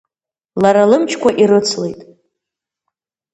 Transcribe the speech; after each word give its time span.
Лара 0.61 0.83
лымчқәа 0.89 1.29
ирыцлеит. 1.41 1.99